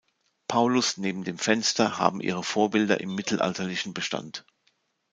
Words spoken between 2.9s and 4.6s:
im mittelalterlichen Bestand.